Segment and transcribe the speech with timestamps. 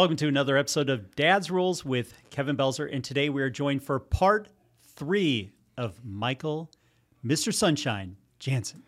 [0.00, 2.88] Welcome to another episode of Dad's Rules with Kevin Belzer.
[2.90, 4.48] And today we are joined for part
[4.82, 6.70] three of Michael,
[7.22, 7.52] Mr.
[7.52, 8.80] Sunshine Janzen.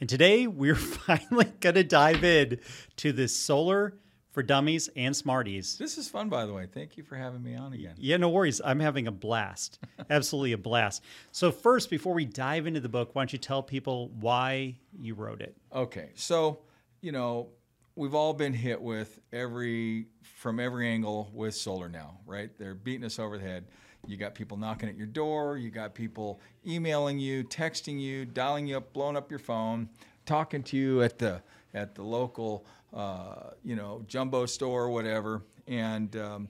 [0.00, 2.58] And today we're finally going to dive in
[2.96, 3.98] to this solar
[4.32, 5.78] for dummies and smarties.
[5.78, 6.66] This is fun, by the way.
[6.66, 7.94] Thank you for having me on again.
[7.96, 8.60] Yeah, no worries.
[8.64, 9.78] I'm having a blast.
[10.10, 11.04] Absolutely a blast.
[11.30, 15.14] So, first, before we dive into the book, why don't you tell people why you
[15.14, 15.56] wrote it?
[15.72, 16.62] Okay, so
[17.00, 17.50] you know
[17.96, 22.50] we've all been hit with every from every angle with solar now, right?
[22.58, 23.64] They're beating us over the head.
[24.06, 25.56] You got people knocking at your door.
[25.56, 29.88] You got people emailing you, texting you, dialing you up, blowing up your phone,
[30.26, 31.42] talking to you at the
[31.74, 36.48] at the local, uh, you know, jumbo store or whatever, and um,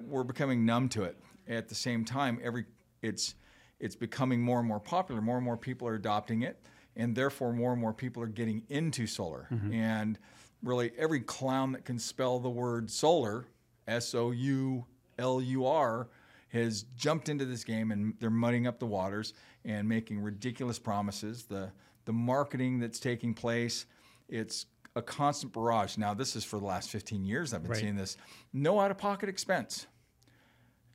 [0.00, 1.16] we're becoming numb to it.
[1.48, 2.66] At the same time, every
[3.00, 3.34] it's
[3.80, 5.22] it's becoming more and more popular.
[5.22, 6.60] More and more people are adopting it,
[6.96, 9.46] and therefore more and more people are getting into solar.
[9.72, 10.18] And
[10.62, 13.46] really, every clown that can spell the word solar,
[13.86, 14.84] S O U
[15.18, 16.08] L U R,
[16.50, 21.44] has jumped into this game, and they're muddying up the waters and making ridiculous promises.
[21.44, 21.70] The
[22.04, 23.84] the marketing that's taking place,
[24.28, 25.98] it's a constant barrage.
[25.98, 27.52] Now, this is for the last 15 years.
[27.52, 27.80] I've been Right.
[27.80, 28.16] seeing this.
[28.52, 29.86] No out of pocket expense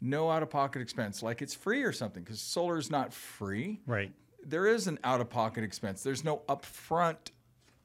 [0.03, 3.79] no out of pocket expense, like it's free or something, because solar is not free.
[3.87, 4.11] Right.
[4.45, 6.03] There is an out of pocket expense.
[6.03, 7.31] There's no upfront,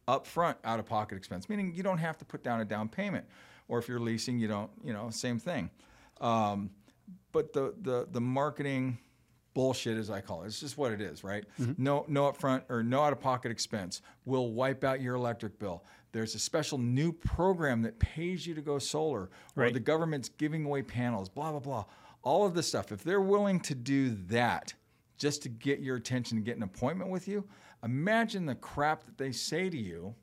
[0.08, 3.26] upfront out of pocket expense, meaning you don't have to put down a down payment,
[3.68, 5.70] or if you're leasing, you don't, you know, same thing.
[6.20, 6.70] Um,
[7.30, 8.98] but the the the marketing
[9.54, 11.44] bullshit, as I call it, it's just what it is, right?
[11.76, 15.84] No no upfront or no out of pocket expense will wipe out your electric bill.
[16.12, 19.74] There's a special new program that pays you to go solar, or Right.
[19.74, 21.84] the government's giving away panels, blah blah blah.
[22.22, 22.90] All of this stuff.
[22.92, 24.74] If they're willing to do that
[25.18, 27.44] just to get your attention and get an appointment with you,
[27.82, 30.14] imagine the crap that they say to you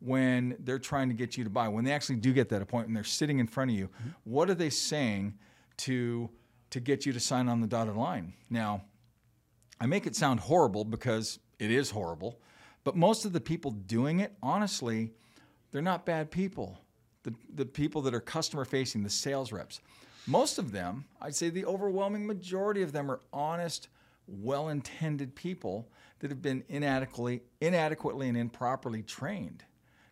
[0.00, 1.68] when they're trying to get you to buy.
[1.68, 3.86] When they actually do get that appointment, they're sitting in front of you.
[3.88, 4.08] Mm-hmm.
[4.24, 5.34] What are they saying
[5.78, 6.30] to
[6.70, 8.32] to get you to sign on the dotted line?
[8.50, 8.82] Now,
[9.80, 12.40] I make it sound horrible because it is horrible,
[12.84, 15.12] but most of the people doing it, honestly,
[15.70, 16.80] they're not bad people.
[17.22, 19.80] The, the people that are customer facing, the sales reps,
[20.26, 23.88] most of them, I'd say the overwhelming majority of them are honest,
[24.26, 25.88] well intended people
[26.20, 29.64] that have been inadequately, inadequately and improperly trained.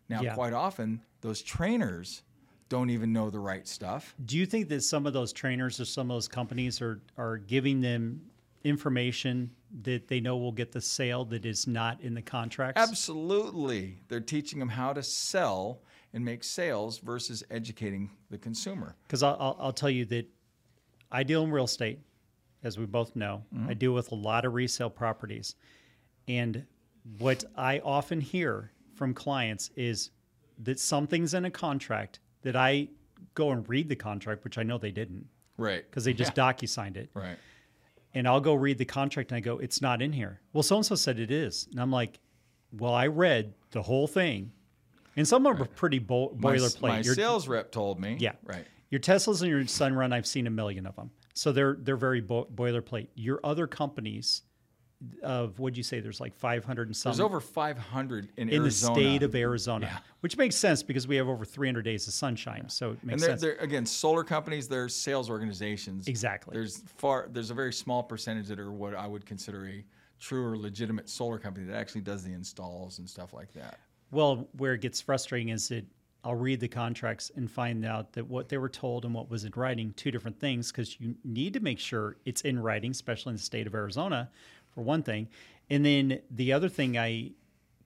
[0.07, 0.35] Now, Yeah.
[0.35, 2.21] quite often, those trainers
[2.69, 4.15] don't even know the right stuff.
[4.25, 7.37] Do you think that some of those trainers or some of those companies are, are
[7.37, 8.21] giving them
[8.63, 9.51] information
[9.83, 12.79] that they know will get the sale that is not in the contracts?
[12.81, 13.97] Absolutely.
[14.07, 15.81] They're teaching them how to sell
[16.13, 18.95] and make sales versus educating the consumer.
[19.03, 20.25] Because I'll, I'll, I'll tell you that
[21.11, 21.99] I deal in real estate,
[22.63, 23.43] as we both know.
[23.53, 23.69] Mm-hmm.
[23.69, 25.55] I deal with a lot of resale properties.
[26.27, 26.65] And
[27.19, 30.09] what I often hear from clients is
[30.63, 32.87] that something's in a contract that I
[33.33, 35.27] go and read the contract, which I know they didn't
[35.57, 35.83] Right.
[35.89, 37.09] because they just docu signed it.
[37.13, 37.37] Right.
[38.13, 40.39] and I'll go read the contract and I go, it's not in here.
[40.53, 41.67] Well, so and so said it is.
[41.71, 42.19] And I'm like,
[42.71, 44.51] well, I read the whole thing.
[45.17, 46.81] And some of them are pretty bo- My, boilerplate.
[46.81, 48.17] my Your- sales rep told me.
[48.19, 48.33] yeah.
[48.43, 48.65] Right.
[48.89, 51.11] Your Teslas and your Sunrun, I've seen a million of them.
[51.33, 53.07] So they're they're very bo- boilerplate.
[53.15, 54.43] Your other companies
[55.21, 55.99] of what'd you say?
[55.99, 59.97] There's like 500 and some There's over 500 in, in the state of Arizona, Yeah.
[60.21, 62.69] which makes sense because we have over 300 days of sunshine.
[62.69, 63.41] So it and makes they're, sense.
[63.41, 64.67] they're again solar companies.
[64.67, 66.07] They're sales organizations.
[66.07, 66.53] Exactly.
[66.53, 67.27] There's far.
[67.31, 69.83] There's a very small percentage that are what I would consider a
[70.19, 73.79] true or legitimate solar company that actually does the installs and stuff like that.
[74.11, 75.85] Well, where it gets frustrating is that
[76.23, 79.43] I'll read the contracts and find out that what they were told and what was
[79.45, 83.31] in writing, two different things, because you need to make sure it's in writing, especially
[83.31, 84.31] in the state of Arizona,
[84.75, 85.29] for one thing.
[85.69, 87.31] And then the other thing I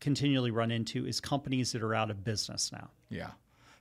[0.02, 2.90] continually run into is companies that are out of business now.
[3.10, 3.32] Yeah.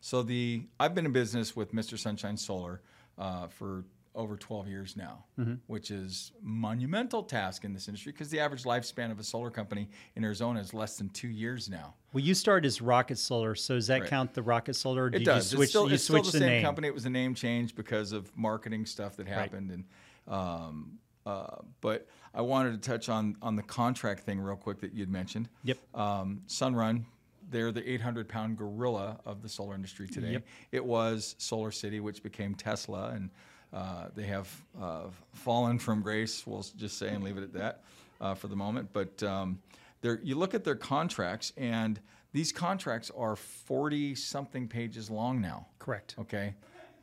[0.00, 1.98] So the I've been in business with Mr.
[1.98, 2.82] Sunshine Solar
[3.18, 3.84] uh, for
[4.14, 5.54] over 12 years now, Mm-hmm.
[5.68, 9.88] which is monumental task in this industry because the average lifespan of a solar company
[10.16, 11.94] in Arizona is less than two years now.
[12.12, 14.10] Well, you started as Rocket Solar, so does that Right.
[14.10, 15.04] count the Rocket Solar?
[15.04, 15.52] Or It did does.
[15.52, 16.62] You switch, it's still, it's still switched the same name?
[16.64, 16.88] company.
[16.88, 19.84] It was a name change because of marketing stuff that happened, and
[20.26, 24.94] um, uh, but I wanted to touch on on the contract thing real quick that
[24.94, 25.50] you'd mentioned.
[25.64, 25.78] Yep.
[25.94, 27.04] Um, Sunrun,
[27.50, 30.32] they're the 800 pound gorilla of the solar industry today.
[30.32, 30.46] Yep.
[30.72, 33.30] It was Solar City, which became Tesla, and
[33.74, 34.48] uh, they have
[34.80, 35.04] uh,
[35.34, 36.46] fallen from grace.
[36.46, 37.84] We'll just say and leave it at that
[38.22, 38.88] uh, for the moment.
[38.94, 39.58] But um,
[40.02, 42.00] you look at their contracts, and
[42.32, 45.66] these contracts are 40 something pages long now.
[45.78, 46.14] Correct.
[46.18, 46.54] Okay.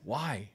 [0.04, 0.50] Why?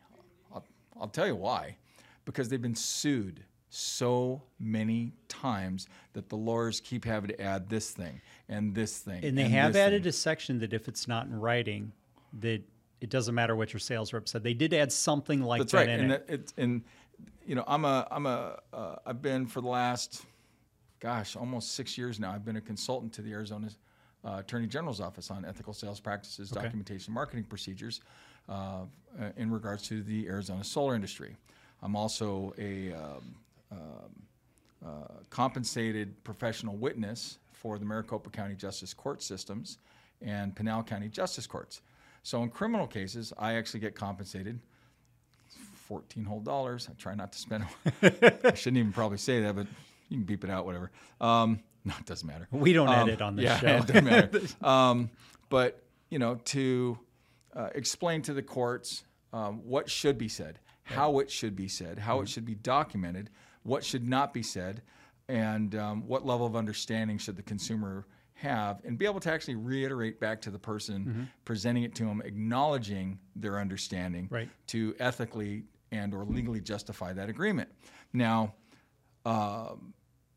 [0.52, 0.64] I'll,
[1.00, 1.76] I'll tell you why.
[2.25, 7.90] Because they've been sued so many times that the lawyers keep having to add this
[7.93, 9.25] thing and this thing.
[9.25, 10.08] And they have added thing.
[10.11, 11.93] a section that if it's not in writing,
[12.40, 12.62] that
[13.00, 14.43] it doesn't matter what your sales rep said.
[14.43, 16.26] They did add something like That's that right, in and it.
[16.28, 16.82] it's and
[17.46, 20.26] you know I'm a I'm a uh, I've been for the last
[20.99, 22.32] gosh almost six years now.
[22.32, 23.70] I've been a consultant to the Arizona
[24.25, 26.62] uh, Attorney General's office on ethical sales practices, Okay.
[26.62, 28.00] documentation, marketing procedures
[28.49, 31.37] uh, uh, in regards to the Arizona solar industry.
[31.82, 33.34] I'm also a um,
[33.72, 33.78] um,
[34.84, 34.88] uh,
[35.31, 39.78] compensated professional witness for the Maricopa County Justice Court systems
[40.22, 41.82] and Pinal County Justice Courts.
[42.22, 44.61] So in criminal cases, I actually get compensated
[45.75, 46.88] 14 whole dollars.
[46.90, 47.64] I try not to spend.
[48.02, 49.67] I shouldn't even probably say that, but
[50.08, 50.90] you can beep it out, whatever.
[51.20, 52.46] Um, no, it doesn't matter.
[52.50, 53.66] we don't Um, edit on this yeah, show.
[53.69, 54.40] it doesn't matter.
[54.62, 55.11] um,
[55.49, 56.99] but you know, to
[57.55, 61.99] uh, explain to the courts um, what should be said, how it should be said,
[61.99, 62.25] how Mm-hmm.
[62.25, 63.31] it should be documented,
[63.62, 64.83] what should not be said,
[65.29, 69.55] and um, what level of understanding should the consumer have, and be able to actually
[69.55, 71.23] reiterate back to the person Mm-hmm.
[71.45, 74.49] presenting it to them, acknowledging their understanding, Right.
[74.69, 77.69] to ethically and or legally justify that agreement.
[78.12, 78.55] Now,
[79.27, 79.93] um,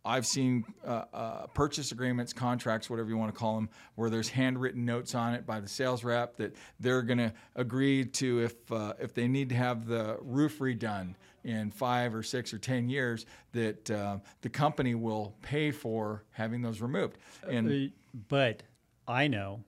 [0.06, 4.28] I've seen uh, uh, purchase agreements, contracts, whatever you want to call them, where there's
[4.28, 8.70] handwritten notes on it by the sales rep that they're going to agree to if
[8.72, 12.90] uh, if they need to have the roof redone in five or six or ten
[12.90, 17.18] years, that uh, the company will pay for having those removed.
[17.48, 17.92] And Uh,
[18.30, 18.63] but
[19.07, 19.63] I know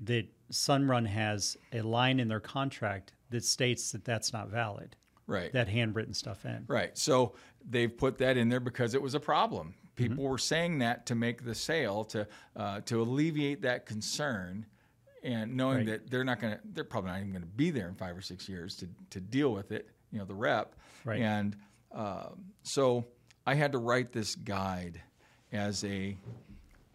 [0.00, 4.96] that Sunrun has a line in their contract that states that that's not valid.
[5.26, 6.64] right, That handwritten stuff in.
[6.66, 6.96] Right.
[6.98, 7.34] So
[7.68, 9.74] they've put that in there because it was a problem.
[9.96, 14.64] People were saying that to make the sale to uh, to alleviate that concern,
[15.22, 15.86] and knowing Right.
[15.86, 18.16] that they're not going to, they're probably not even going to be there in five
[18.16, 19.90] or six years to to deal with it.
[20.10, 20.74] You know, the rep.
[21.04, 21.20] Right.
[21.20, 21.56] And
[21.92, 23.06] um, so
[23.46, 25.00] I had to write this guide
[25.52, 26.16] as a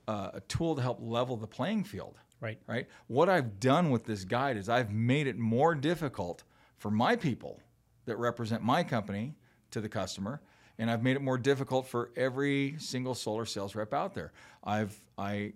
[0.07, 2.59] uh, a tool to help level the playing field Right.
[2.67, 2.87] right?
[3.07, 6.43] What I've done with this guide is I've made it more difficult
[6.77, 7.59] for my people
[8.05, 9.33] that represent my company
[9.71, 10.41] to the customer,
[10.77, 14.31] and I've made it more difficult for every single solar sales rep out there.
[14.63, 15.53] I've I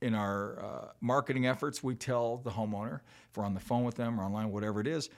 [0.00, 3.00] in our uh, marketing efforts, we tell the homeowner
[3.30, 5.10] if we're on the phone with them or online, whatever it is,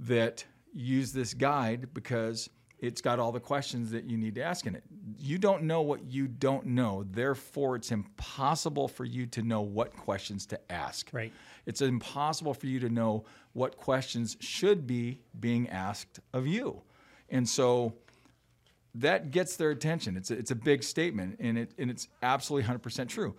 [0.00, 2.48] that use this guide because
[2.80, 4.82] it's got all the questions that you need to ask in it.
[5.18, 9.94] You don't know what you don't know, therefore, it's impossible for you to know what
[9.94, 11.10] questions to ask.
[11.12, 11.32] Right.
[11.66, 16.80] It's impossible for you to know what questions should be being asked of you.
[17.28, 17.94] And so
[18.94, 20.16] that gets their attention.
[20.16, 23.34] It's a, it's a big statement, and, it, and it's absolutely 100% true.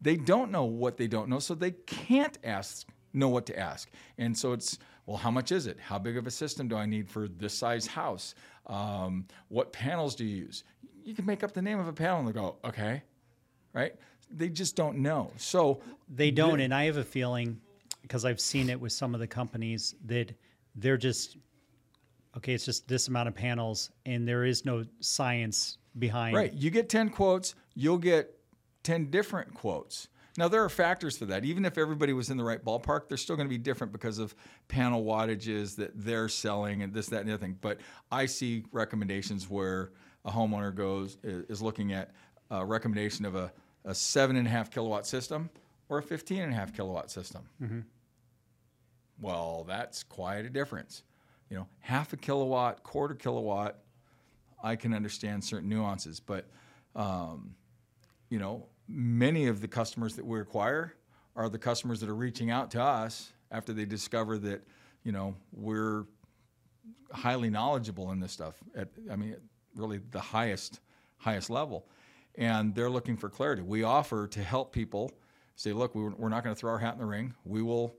[0.00, 3.90] They don't know what they don't know, so they can't ask, know what to ask.
[4.18, 5.78] And so it's, well, how much is it?
[5.80, 8.34] How big of a system do I need for this size house?
[8.66, 10.64] Um, what panels do you use?
[11.04, 13.02] You can make up the name of a panel and they go, okay,
[13.72, 13.94] right?
[14.30, 15.32] They just don't know.
[15.38, 17.60] So They don't, and I have a feeling
[18.02, 20.34] because I've seen it with some of the companies that
[20.74, 21.36] they're just
[22.36, 22.52] okay.
[22.52, 26.36] It's just this amount of panels, and there is no science behind.
[26.36, 26.52] Right.
[26.52, 28.38] You get 10 quotes, you'll get
[28.82, 30.08] 10 different quotes.
[30.38, 31.44] Now, there are factors for that.
[31.44, 34.20] Even if everybody was in the right ballpark, they're still going to be different because
[34.20, 34.36] of
[34.68, 37.58] panel wattages that they're selling and this, that, and the other thing.
[37.60, 37.80] But
[38.12, 39.90] I see recommendations where
[40.24, 42.12] a homeowner goes is looking at
[42.52, 43.52] a recommendation of a,
[43.84, 45.50] a seven and a half kilowatt system
[45.88, 47.42] or a 15 and a half kilowatt system.
[49.20, 51.02] Well, that's quite a difference.
[51.50, 53.80] You know, half a kilowatt, quarter kilowatt,
[54.62, 56.46] I can understand certain nuances, but
[56.94, 57.56] um,
[58.30, 60.94] you know, many of the customers that we acquire
[61.36, 64.66] are the customers that are reaching out to us after they discover that
[65.04, 66.04] you know we're
[67.12, 68.56] highly knowledgeable in this stuff.
[68.74, 69.36] At I mean,
[69.74, 70.80] really the highest
[71.18, 71.86] highest level,
[72.36, 73.62] and they're looking for clarity.
[73.62, 75.10] We offer to help people
[75.56, 77.34] say, look, we- we're not going to throw our hat in the ring.
[77.44, 77.96] We will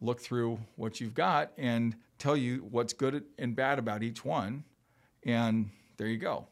[0.00, 4.64] look through what you've got and tell you what's good and bad about each one,
[5.24, 6.46] and there you go.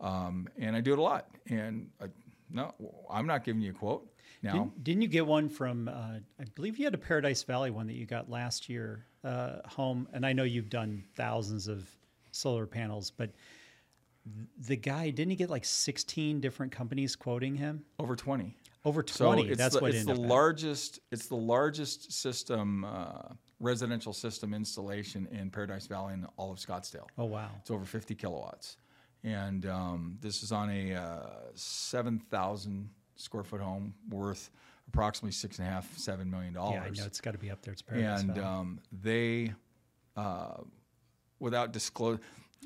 [0.00, 1.28] Um, and I do it a lot.
[1.48, 2.06] And I,
[2.52, 2.74] no,
[3.10, 4.06] I'm not giving you a quote
[4.42, 4.52] now.
[4.52, 5.88] Didn't, didn't you get one from?
[5.88, 9.56] Uh, I believe you had a Paradise Valley one that you got last year uh,
[9.66, 11.88] home, and I know you've done thousands of
[12.32, 13.30] solar panels, but
[14.66, 18.56] the guy didn't he get like 16 different companies quoting him over 20.
[18.84, 19.48] over So 20?
[19.48, 20.24] it's That's the, what it's the up at.
[20.24, 21.00] largest.
[21.10, 23.22] It's the largest system, uh,
[23.58, 27.06] residential system installation in Paradise Valley and all of Scottsdale.
[27.18, 27.48] Oh wow!
[27.60, 28.76] It's over 50 kilowatts,
[29.24, 34.50] and um, this is on a uh, 7,000 square foot home worth
[34.88, 36.74] approximately six and a half, seven million dollars.
[36.74, 37.72] Yeah, I know it's got to be up there.
[37.72, 39.52] It's Paradise and um, they,
[40.16, 40.56] uh,
[41.38, 42.18] without disclose,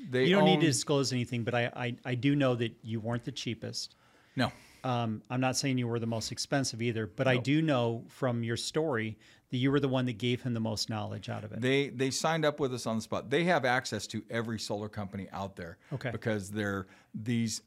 [0.09, 2.99] they you don't need to disclose anything, but I, I I do know that you
[2.99, 3.95] weren't the cheapest.
[4.35, 4.51] No,
[4.83, 8.43] Um, I'm not saying you were the most expensive either, but I do know from
[8.43, 9.17] your story
[9.49, 11.61] that you were the one that gave him the most knowledge out of it.
[11.61, 13.29] They they signed up with us on the spot.
[13.29, 15.77] They have access to every solar company out there.
[15.93, 16.11] Okay.
[16.11, 17.61] Because they're these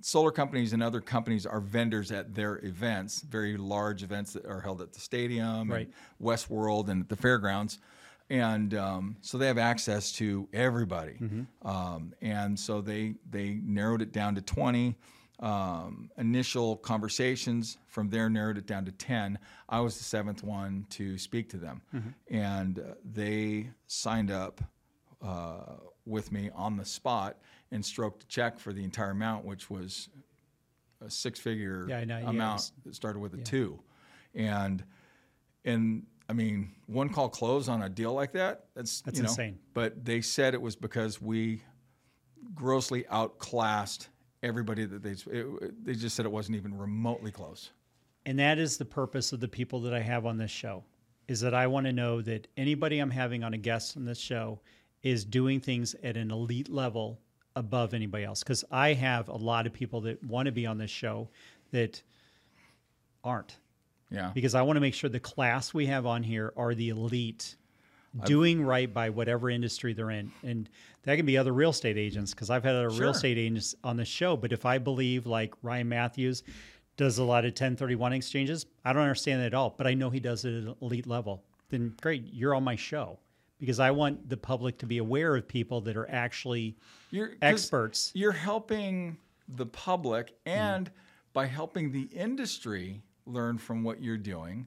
[0.00, 4.60] solar companies and other companies are vendors at their events, very large events that are
[4.60, 5.86] held at the stadium, Right.
[5.86, 7.78] and Westworld, and at the fairgrounds.
[8.30, 11.16] And um, so they have access to everybody.
[11.62, 14.94] Um, and so they they narrowed it down to 20.
[15.40, 19.38] Um, initial conversations from there narrowed it down to 10.
[19.68, 21.80] I was the seventh one to speak to them.
[22.28, 24.60] And uh, they signed up
[25.22, 25.74] uh,
[26.06, 27.36] with me on the spot
[27.70, 30.08] and stroked a check for the entire amount, which was
[31.00, 33.78] a six-figure Yeah, I know, yeah, amount it's- that started with a two,
[34.34, 34.82] and
[35.64, 38.64] and I mean one call close on a deal like that.
[38.74, 39.58] That's That's you know, insane.
[39.74, 41.62] But they said it was because we
[42.54, 44.08] grossly outclassed
[44.42, 47.70] everybody that they it, they just said it wasn't even remotely close.
[48.26, 50.84] And that is the purpose of the people that I have on this show
[51.28, 54.18] is that I want to know that anybody I'm having on a guest on this
[54.18, 54.60] show
[55.02, 57.20] is doing things at an elite level
[57.56, 60.78] above anybody else cuz I have a lot of people that want to be on
[60.78, 61.28] this show
[61.72, 62.02] that
[63.24, 63.58] aren't
[64.10, 64.30] Yeah.
[64.34, 67.56] because I want to make sure the class we have on here are the elite
[68.24, 70.32] doing right by whatever industry they're in.
[70.42, 70.68] And
[71.02, 73.00] that can be other real estate agents because I've had other Sure.
[73.00, 74.36] real estate agents on the show.
[74.36, 76.42] But if I believe like Ryan Matthews
[76.96, 80.10] does a lot of 1031 exchanges, I don't understand that at all, but I know
[80.10, 81.42] he does it at an elite level.
[81.68, 83.18] Then great, you're on my show
[83.58, 86.76] because I want the public to be aware of people that are actually
[87.10, 88.10] You're experts.
[88.14, 89.16] You're helping
[89.48, 90.52] the public mm.
[90.52, 90.90] and
[91.32, 94.66] by helping the industry learn from what you're doing,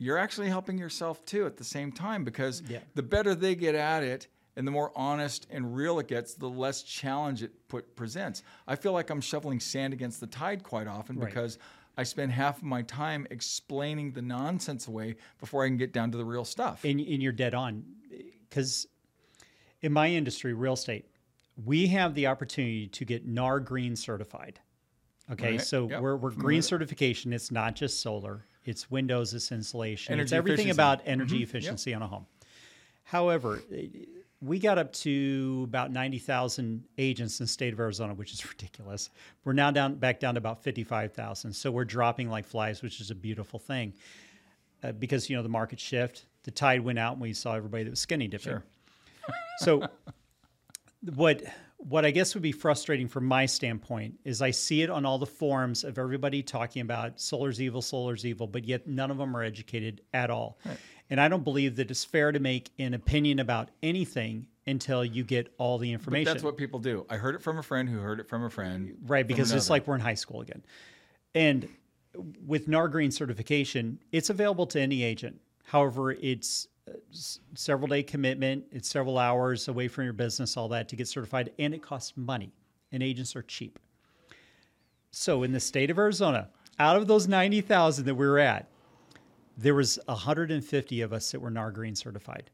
[0.00, 2.80] you're actually helping yourself too at the same time because Yeah.
[2.94, 4.26] the better they get at it
[4.56, 8.42] and the more honest and real it gets, the less challenge it put, presents.
[8.66, 11.26] I feel like I'm shoveling sand against the tide quite often Right.
[11.28, 11.58] because
[11.98, 16.10] I spend half of my time explaining the nonsense away before I can get down
[16.12, 16.82] to the real stuff.
[16.84, 17.84] and, and you're dead on
[18.48, 18.86] because
[19.82, 21.04] in my industry real estate
[21.62, 24.60] we have the opportunity to get NAR green certified
[25.30, 25.60] okay Right.
[25.60, 26.00] so Yep.
[26.00, 30.70] we're, we're green certification it's not just solar it's windows it's insulation it's everything efficiency.
[30.76, 31.40] about energy Mhm.
[31.40, 31.48] Yep.
[31.48, 32.26] efficiency on a home
[33.04, 33.62] however
[34.42, 39.10] we got up to about 90,000 agents in the state of Arizona, which is ridiculous.
[39.44, 41.52] We're now down back down to about 55,000.
[41.52, 43.92] So we're dropping like flies, which is a beautiful thing.
[44.82, 47.84] Uh, because you know the market shift, the tide went out and we saw everybody
[47.84, 48.52] that was skinny dipping.
[48.52, 48.64] Sure.
[49.58, 49.86] So
[51.14, 51.42] what
[51.80, 55.18] what I guess would be frustrating from my standpoint is I see it on all
[55.18, 59.36] the forums of everybody talking about solar's evil, solar's evil, but yet none of them
[59.36, 60.58] are educated at all.
[61.08, 65.24] And I don't believe that it's fair to make an opinion about anything until you
[65.24, 66.32] get all the But information.
[66.32, 67.06] that's what people do.
[67.08, 68.96] I heard it from a friend who heard it from a friend.
[69.06, 70.62] Right, because it's like we're in high school again.
[71.34, 71.68] And
[72.46, 75.40] with NAR Green certification, it's available to any agent.
[75.64, 76.68] However, it's
[77.54, 81.52] several day commitment, it's several hours away from your business, all that to get certified,
[81.58, 82.52] and it costs money.
[82.92, 83.78] And agents are cheap.
[85.10, 88.66] So in the state of Arizona, out of those 90,000 that we were at,
[89.56, 92.50] there was 150 of us that were NAR Green certified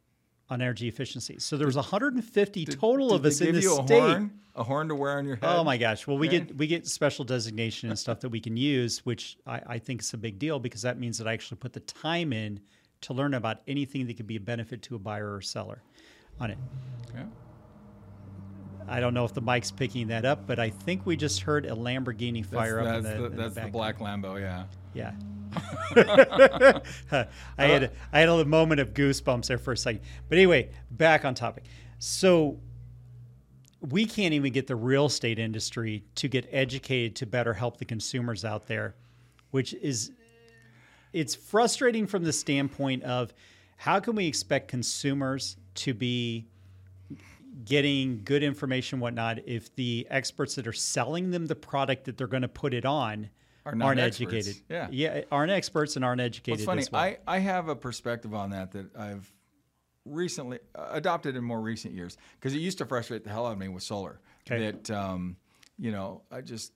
[0.49, 1.39] on energy efficiency.
[1.39, 4.01] So there was 150 total Did of us in give this you a state.
[4.01, 5.57] horn, a horn to wear on your oh head.
[5.59, 6.07] Oh my gosh!
[6.07, 6.41] Well, we Okay.
[6.41, 10.01] get we get special designation and stuff that we can use, which I, I think
[10.03, 12.61] is a big deal because that means that I actually put the time in
[13.03, 15.83] to learn about anything that could be a benefit to a buyer or seller
[16.41, 16.59] on it.
[17.15, 17.25] Yeah.
[18.89, 21.67] I don't know if the mic's picking that up, but I think we just heard
[21.67, 23.73] a Lamborghini That's, fire up in that's the, the, in that's the back.
[23.73, 24.41] black Lambo.
[24.41, 24.65] Yeah.
[24.95, 25.13] Yeah.
[27.59, 30.03] I had I had a moment of goosebumps there for a second.
[30.29, 31.65] But anyway, back on topic.
[31.99, 32.61] So
[33.81, 37.85] we can't even get the real estate industry to get educated to better help the
[37.85, 38.95] consumers out there,
[39.51, 40.13] which is
[41.17, 43.33] it's frustrating from the standpoint of
[43.79, 46.47] how can we expect consumers to be
[47.65, 52.27] getting good information whatnot if the experts that are selling them the product that they're
[52.27, 53.31] going to put it on
[53.65, 54.35] Are not aren't experts.
[54.35, 54.89] educated Yeah.
[54.91, 57.17] yeah aren't experts and aren't educated Well, it's funny.
[57.17, 57.17] well.
[57.27, 59.33] I, I have a perspective on that that I've
[60.05, 63.53] recently uh, adopted in more recent years because it used to frustrate the hell out
[63.53, 64.21] of me with solar.
[64.47, 64.71] Okay.
[64.71, 65.37] That um,
[65.79, 66.73] you know, I just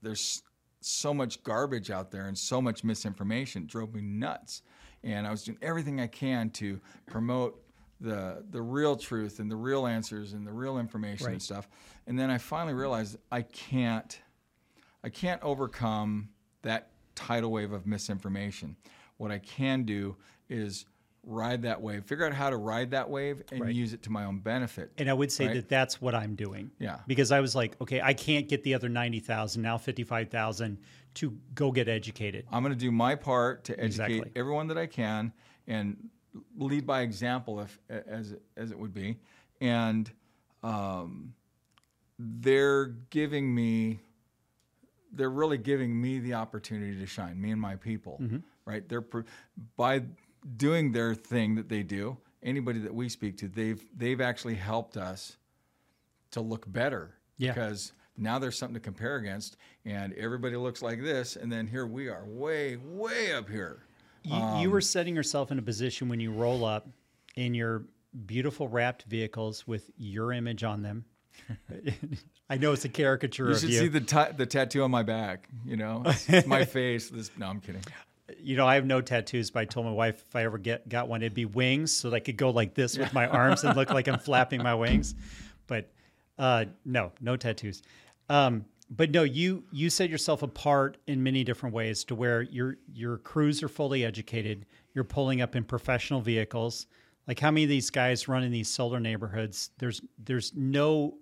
[0.00, 0.42] there's
[0.84, 4.62] so much garbage out there and so much misinformation drove me nuts.
[5.04, 7.60] And I was doing everything I can to promote
[8.00, 11.68] the the real truth and the real answers and the real information and stuff.
[12.06, 14.20] And then I finally realized I can't
[15.04, 16.28] I can't overcome
[16.62, 18.76] that tidal wave of misinformation.
[19.16, 20.16] What I can do
[20.48, 20.84] is
[21.24, 23.74] ride that wave, figure out how to ride that wave and Right.
[23.74, 24.90] use it to my own benefit.
[24.98, 25.54] and I would say right?
[25.54, 26.70] that that's what I'm doing.
[26.80, 26.98] Yeah.
[27.06, 30.78] Because I was like, okay, I can't get the other 90,000, now 55,000
[31.14, 32.44] to go get educated.
[32.50, 33.84] I'm going to do my part to educate
[34.16, 34.32] Exactly.
[34.34, 35.32] everyone that I can
[35.68, 36.08] and
[36.56, 39.18] lead by example, if as as it would be,
[39.60, 40.10] and
[40.64, 41.34] um,
[42.18, 44.00] they're giving me
[45.14, 48.38] they're really giving me the opportunity to shine me and my people Mm-hmm.
[48.64, 49.04] right they're
[49.76, 50.02] by
[50.56, 54.96] doing their thing that they do anybody that we speak to they've they've actually helped
[54.96, 55.36] us
[56.32, 57.52] to look better Yeah.
[57.52, 61.86] because now there's something to compare against and everybody looks like this and then here
[61.86, 63.84] we are way way up here
[64.24, 66.88] You, Um, you were setting yourself in a position when you roll up
[67.36, 67.84] in your
[68.26, 71.04] beautiful wrapped vehicles with your image on them.
[72.50, 73.78] I know it's a caricature you of should you.
[73.78, 77.30] see the ta- the tattoo on my back you know it's, it's my face this
[77.38, 77.80] no i'm kidding
[78.42, 80.88] you know, I have no tattoos, but I told my wife if I ever get
[80.88, 83.64] got one, it'd be wings, so that I could go like this with my arms
[83.64, 85.14] and look like I'm flapping my wings.
[85.66, 85.90] But
[86.38, 87.82] uh, no, no tattoos.
[88.28, 92.76] Um, but no, you you set yourself apart in many different ways to where your
[92.92, 94.66] your crews are fully educated.
[94.94, 96.86] You're pulling up in professional vehicles.
[97.26, 99.70] Like how many of these guys run in these solar neighborhoods?
[99.78, 101.14] There's there's no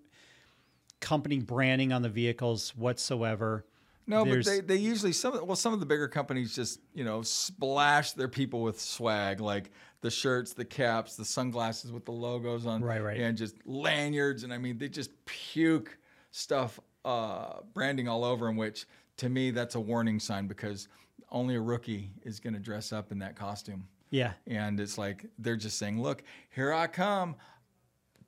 [1.01, 3.67] company branding on the vehicles whatsoever.
[4.11, 7.05] No, There's- but they, they usually some well some of the bigger companies just you
[7.05, 9.71] know splash their people with swag like
[10.03, 13.19] the shirts, the caps, the sunglasses with the logos on, Right, right.
[13.21, 15.97] and just lanyards, and I mean they just puke
[16.31, 18.57] stuff, uh, branding all over them.
[18.57, 18.87] Which
[19.19, 20.89] to me that's a warning sign because
[21.31, 25.27] only a rookie is going to dress up in that costume, Yeah, and it's like
[25.39, 27.37] they're just saying, "Look, here I come."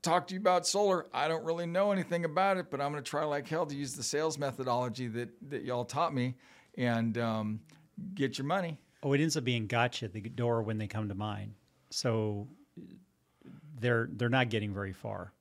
[0.03, 1.07] Talk to you about solar.
[1.13, 3.75] I don't really know anything about it, but I'm going to try like hell to
[3.75, 6.35] use the sales methodology that, that y'all taught me
[6.77, 7.61] and um,
[8.15, 8.79] get your money.
[9.03, 11.55] Oh, it ends up being gotcha at the door when they come to mine.
[11.91, 12.49] So
[13.81, 15.33] they're they're not getting very far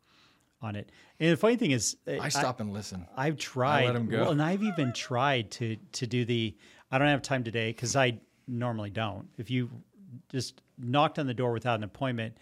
[0.61, 0.91] on it.
[1.19, 3.07] And the funny thing is, I stop and listen.
[3.15, 4.21] I've tried, let 'em go.
[4.21, 6.55] well, and I've even tried to to do the.
[6.91, 9.29] I don't have time today because I normally don't.
[9.37, 9.69] If you
[10.29, 12.37] just knocked on the door without an appointment,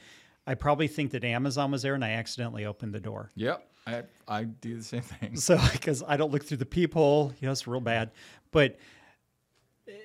[0.50, 3.30] I probably think that Amazon was there and I accidentally opened the door.
[3.36, 3.70] Yep.
[3.86, 5.36] I, I do the same thing.
[5.36, 8.10] So because I don't look through the peephole, you know, it's real bad.
[8.50, 8.80] But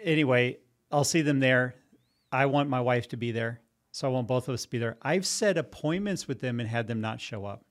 [0.02, 0.58] anyway,
[0.92, 1.76] I'll see them there.
[2.30, 4.76] I want my wife to be there, so I want both of us to be
[4.76, 4.98] there.
[5.00, 7.64] I've set appointments with them and had them not show up.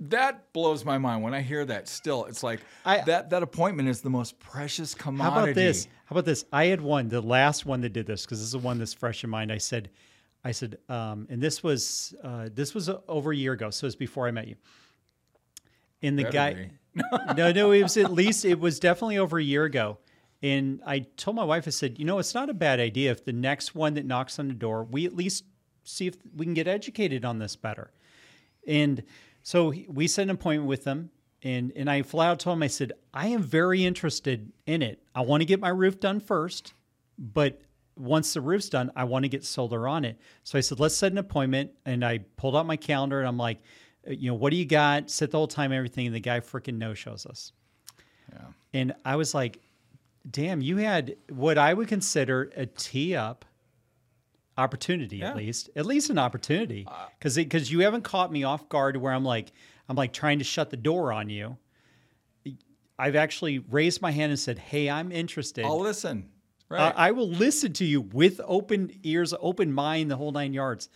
[0.00, 1.86] That blows my mind when I hear that.
[1.86, 5.34] Still, it's like I- that that appointment is the most precious commodity.
[5.36, 5.86] How about this?
[6.06, 6.44] How about this?
[6.52, 8.92] I had one, the last one that did this, because this is the one that's
[8.92, 9.52] fresh in mind.
[9.52, 9.90] I said,
[10.44, 13.96] I said, um, and this was uh, this was over a year ago, so it's
[13.96, 14.56] before I met you.
[16.02, 19.42] And the Better guy, no, no, it was at least it was definitely over a
[19.42, 19.98] year ago.
[20.42, 23.24] And I told my wife, I said, you know, it's not a bad idea if
[23.24, 25.44] the next one that knocks on the door, we at least
[25.84, 27.90] see if we can get educated on this better.
[28.66, 29.02] And
[29.42, 31.10] so we set an appointment with them.
[31.42, 35.02] And, and I flat out told him, I said, I am very interested in it.
[35.14, 36.74] I want to get my roof done first,
[37.18, 37.60] but
[37.96, 40.18] once the roof's done, I want to get solar on it.
[40.42, 41.70] So I said, let's set an appointment.
[41.84, 43.58] And I pulled out my calendar and I'm like,
[44.06, 45.10] uh, you know, what do you got?
[45.10, 46.06] Set the whole time, everything.
[46.06, 47.52] And the guy freaking no shows us.
[48.32, 48.46] Yeah.
[48.72, 49.60] And I was like,
[50.28, 53.44] damn, you had what I would consider a tee up
[54.56, 56.86] opportunity at least, at least an opportunity.
[57.20, 59.52] Cause because you haven't caught me off guard where I'm like,
[59.88, 61.56] I'm like trying to shut the door on you.
[62.98, 65.64] I've actually raised my hand and said, Hey, I'm interested.
[65.64, 66.30] I'll listen.
[66.70, 70.88] Uh, I will listen to you with open ears, open mind, the whole nine yards.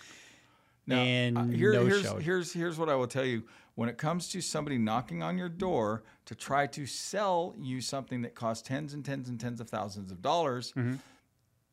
[0.86, 2.22] Now, and uh, here- no here's, showed.
[2.22, 3.44] here's here's what I will tell you.
[3.74, 8.22] When it comes to somebody knocking on your door to try to sell you something
[8.22, 10.94] that costs tens and tens and tens of thousands of dollars, Mm-hmm.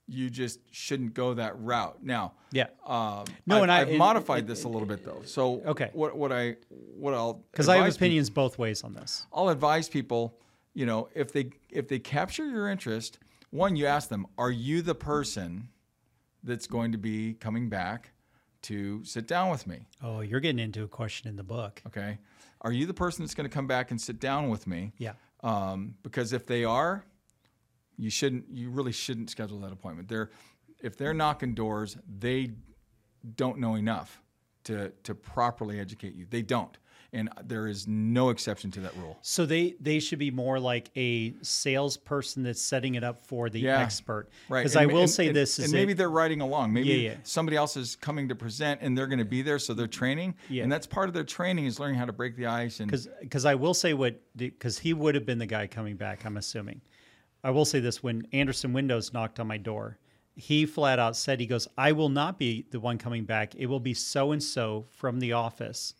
[0.07, 2.03] you just shouldn't go that route.
[2.03, 2.67] Now, Yeah.
[2.85, 5.23] um, No, I've, and I- I've and- modified and- this a little bit though.
[5.25, 5.89] So, Okay.
[5.93, 6.57] what what I
[6.95, 9.25] what I'll Because I have advise people- opinions both ways on this.
[9.33, 10.37] I'll advise people,
[10.75, 13.17] you know, if they if they capture your interest,
[13.49, 15.69] one, you ask them, are you the person
[16.43, 18.11] that's going to be coming back
[18.63, 19.87] to sit down with me?
[20.03, 21.81] Oh, you're getting into a question in the book.
[21.87, 22.17] Okay.
[22.61, 24.93] Are you the person that's going to come back and sit down with me?
[24.97, 25.13] Yeah.
[25.43, 27.05] Um, because if they are,
[27.97, 28.45] you shouldn't.
[28.51, 30.09] You really shouldn't schedule that appointment.
[30.09, 30.31] They're
[30.81, 32.51] if they're knocking doors, they
[33.35, 34.21] don't know enough
[34.65, 36.25] to to properly educate you.
[36.29, 36.77] They don't,
[37.15, 39.17] and there is no exception to that rule.
[39.21, 43.59] So they they should be more like a salesperson that's setting it up for the
[43.61, 43.79] Yeah.
[43.79, 44.29] expert.
[44.49, 44.59] Right.
[44.61, 46.73] Because I will and- say and- this is and maybe it- they're riding along.
[46.73, 47.15] Maybe Yeah, yeah.
[47.23, 50.35] somebody else is coming to present, and they're going to be there, so they're training.
[50.49, 50.63] Yeah.
[50.63, 52.79] And that's part of their training is learning how to break the ice.
[52.79, 56.25] And because I will say what because he would have been the guy coming back.
[56.25, 56.81] I'm assuming.
[57.43, 59.97] I will say this: when Andersen Windows knocked on my door,
[60.35, 63.55] he flat out said, "He goes, I will not be the one coming back.
[63.55, 65.93] It will be so and so from the office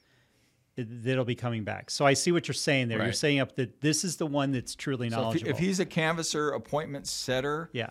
[0.78, 3.02] that'll be coming back." So I see what you're saying there.
[3.04, 5.46] You're saying up that this is the one that's truly so if, knowledgeable.
[5.48, 7.90] he- if he's a canvasser, appointment setter, yeah,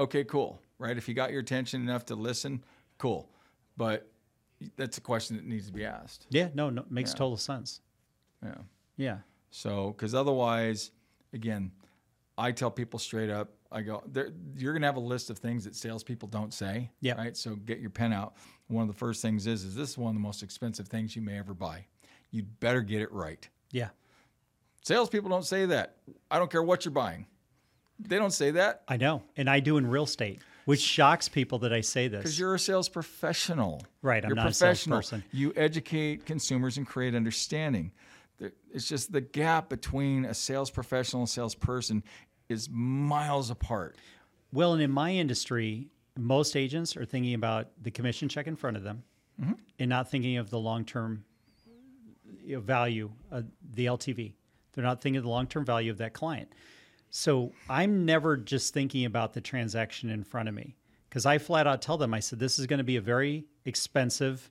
[0.00, 0.60] okay, cool.
[0.78, 0.96] right?
[0.96, 2.62] If he got your attention enough to listen,
[2.98, 3.28] cool.
[3.76, 4.10] But
[4.76, 6.26] that's a question that needs to be asked.
[6.30, 7.16] Yeah, no, no, makes Yeah.
[7.18, 7.80] total sense.
[8.42, 8.54] Yeah.
[8.96, 9.18] Yeah.
[9.50, 10.90] So, because otherwise,
[11.32, 11.70] again,
[12.36, 14.02] I tell people straight up, I go,
[14.56, 16.90] you're going to have a list of things that salespeople don't say.
[17.00, 17.14] Yeah.
[17.14, 17.36] Right.
[17.36, 18.34] So get your pen out.
[18.68, 21.14] One of the first things is, is this is one of the most expensive things
[21.14, 21.86] you may ever buy.
[22.30, 23.48] You'd better get it right.
[23.72, 23.88] Yeah.
[24.82, 25.96] Salespeople don't say that.
[26.30, 27.26] I don't care what you're buying.
[28.00, 29.22] They don't say that I know.
[29.36, 32.18] And I do in real estate, which shocks people that I say this.
[32.20, 33.82] because you're a sales professional.
[34.02, 35.24] Right, I'm you're not a salesperson.
[35.32, 37.90] You educate consumers and create understanding.
[38.72, 42.04] It's just the gap between a sales professional and salesperson
[42.48, 43.96] is miles apart.
[44.52, 48.76] Well, and in my industry, most agents are thinking about the commission check in front
[48.76, 49.02] of them
[49.40, 49.52] Mm-hmm.
[49.78, 51.24] and not thinking of the long term
[52.44, 53.42] you know, value, uh,
[53.74, 54.34] the LTV.
[54.72, 56.52] They're not thinking of the long term value of that client.
[57.10, 60.76] So I'm never just thinking about the transaction in front of me
[61.08, 63.46] because I flat out tell them, I said, this is going to be a very
[63.64, 64.50] expensive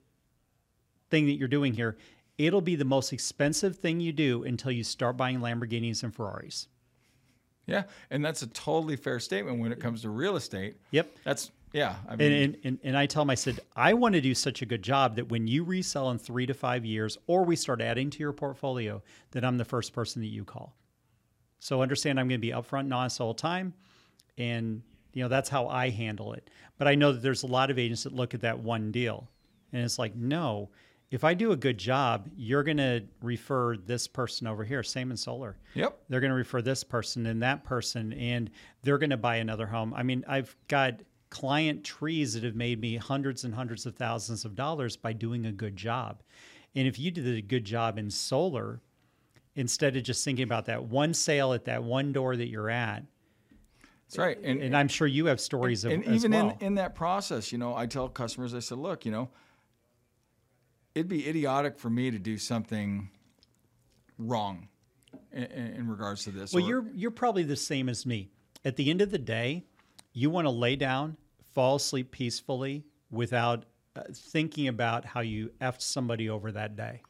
[1.10, 1.98] thing that you're doing here.
[2.38, 6.68] It'll be the most expensive thing you do until you start buying Lamborghinis and Ferraris.
[7.66, 10.78] Yeah, and that's a totally fair statement when it comes to real estate.
[10.92, 11.18] Yep.
[11.26, 11.96] That's yeah.
[12.08, 14.34] I mean, And, and, and, and I tell them, I said, I want to do
[14.34, 17.56] such a good job that when you resell in three to five years, or we
[17.56, 20.76] start adding to your portfolio, that I'm the first person that you call.
[21.60, 23.74] So understand I'm going to be upfront and honest all the time.
[24.40, 24.82] And,
[25.14, 26.50] you know, that's how I handle it.
[26.80, 29.30] But I know that there's a lot of agents that look at that one deal
[29.72, 30.70] and it's like, no,
[31.12, 35.12] if I do a good job, you're going to refer this person over here, same
[35.12, 35.98] in solar yep.
[36.10, 38.50] they're going to refer this person and that person and
[38.84, 40.96] they're going to buy another home i mean i've got
[41.30, 45.46] client trees that have made me hundreds and hundreds of thousands of dollars by doing
[45.46, 46.22] a good job
[46.76, 48.80] and if you did a good job in solar
[49.56, 53.04] instead of just thinking about that one sale at that one door that you're at
[54.08, 54.38] That's right.
[54.42, 56.58] And and i'm sure you have stories of and as even well.
[56.62, 59.30] in in that process, you know, I tell customers, I said, look, you know,
[60.96, 63.10] it'd be idiotic for me to do something
[64.18, 64.68] wrong
[65.32, 66.54] in, in, in regards to this.
[66.54, 68.30] Well, or- you're you're probably the same as me.
[68.64, 69.66] At the end of the day,
[70.18, 71.16] you want to lay down,
[71.54, 77.02] fall asleep peacefully without uh, thinking about how you effed somebody over that day,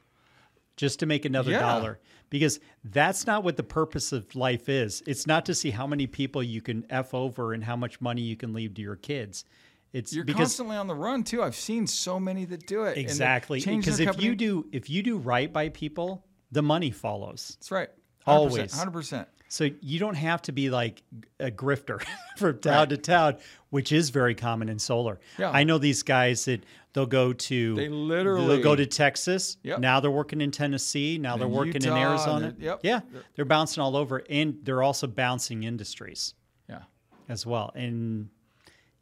[0.76, 1.60] just to make another Yeah.
[1.60, 2.00] dollar.
[2.30, 5.02] Because that's not what the purpose of life is.
[5.08, 8.22] It's not to see how many people you can f over and how much money
[8.22, 9.46] you can leave to your kids.
[9.94, 11.42] It's You're because constantly on the run too.
[11.42, 12.98] I've seen so many that do it.
[12.98, 17.56] exactly because if you do if you do right by people, the money follows.
[17.58, 17.90] that's right.
[18.28, 18.74] 100%, Always.
[18.78, 19.28] hundred percent.
[19.50, 21.04] So you don't have to be like
[21.40, 22.04] a grifter
[22.38, 23.38] from town to town,
[23.70, 25.20] which is very common in solar.
[25.38, 25.52] Yeah.
[25.52, 29.58] I know these guys that they'll go to They literally- they'll go to Texas.
[29.64, 29.80] Yep.
[29.80, 31.18] Now they're working in Tennessee.
[31.18, 32.54] Now they're In working in Arizona.
[32.58, 32.80] they're- yep.
[32.84, 33.00] Yeah,
[33.36, 36.34] they're bouncing all over, and they're also bouncing industries
[36.70, 36.82] Yeah.
[37.30, 37.72] as well.
[37.76, 38.30] And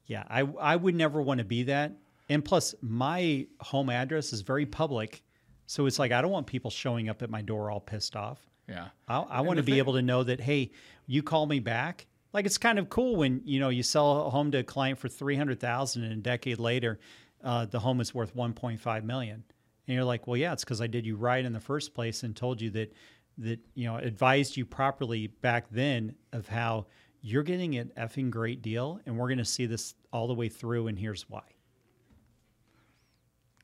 [0.05, 1.93] yeah, I I would never want to be that.
[2.29, 5.23] And plus, my home address is very public,
[5.67, 8.39] so it's like I don't want people showing up at my door all pissed off.
[8.67, 8.87] Yeah.
[9.07, 10.71] I, I want to be thing- able to know that hey,
[11.07, 12.07] you call me back.
[12.33, 14.99] Like it's kind of cool when you know you sell a home to a client
[14.99, 16.99] for three hundred thousand, and a decade later,
[17.43, 19.43] uh, the home is worth one point five million.
[19.87, 22.23] And you're like, well, yeah, it's because I did you right in the first place
[22.23, 22.91] and told you that
[23.37, 26.87] that you know advised you properly back then of how
[27.21, 30.49] you're getting an effing great deal, and we're going to see this all the way
[30.49, 31.41] through, and here's why.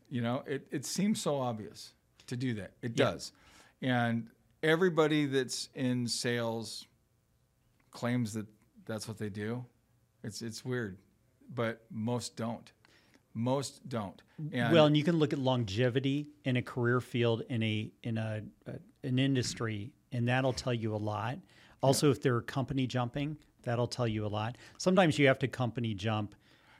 [0.10, 1.94] You know, it, it seems so obvious
[2.28, 2.72] to do that.
[2.82, 3.12] It Yeah.
[3.12, 3.32] does.
[3.82, 4.28] And
[4.64, 6.88] everybody that's in sales
[7.92, 8.46] claims that
[8.86, 9.66] that's what they do.
[10.24, 10.98] It's it's weird,
[11.54, 12.72] but most don't.
[13.34, 14.22] Most don't.
[14.52, 18.18] And well, and you can look at longevity in a career field in a in
[18.18, 18.74] a, a
[19.08, 21.38] an industry, and that'll tell you a lot.
[21.82, 24.58] Also, if they're company jumping, that'll tell you a lot.
[24.78, 26.36] Sometimes you have to company jump.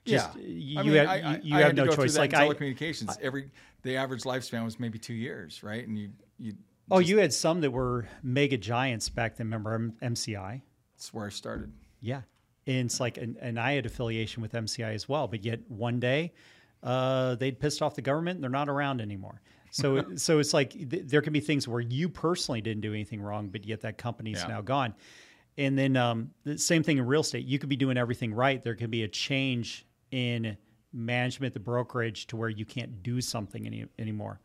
[0.06, 2.18] Just, yeah, you, I mean, have, I, you, you I have no choice.
[2.18, 3.50] Like telecommunications, every
[3.84, 5.88] the average lifespan was maybe two years, right?
[5.88, 6.54] And you you
[6.92, 9.48] oh, you had some that were mega giants back then.
[9.48, 10.62] Remember M- MCI?
[10.96, 11.72] that's where I started.
[12.02, 12.22] Yeah,
[12.68, 15.28] and it's like, and, and I had affiliation with MCI as well.
[15.28, 16.34] But yet one day,
[16.84, 18.36] uh, they'd pissed off the government.
[18.38, 19.42] and They're not around anymore.
[19.72, 23.22] So, so it's like th- there can be things where you personally didn't do anything
[23.22, 24.48] wrong, but yet that company's Yeah.
[24.48, 24.94] now gone.
[25.58, 27.46] And then um, the same thing in real estate.
[27.46, 28.64] You could be doing everything right.
[28.64, 30.56] There could be a change in
[30.94, 34.40] management, the brokerage, to where you can't do something any, anymore.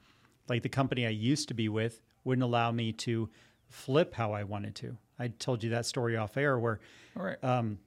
[0.49, 3.31] Like the company I used to be with wouldn't allow me to
[3.69, 4.97] flip how I wanted to.
[5.19, 6.81] I told you that story off air where
[7.15, 7.43] right.
[7.43, 7.79] Um,